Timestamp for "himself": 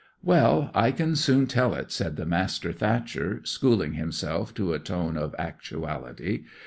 3.93-4.51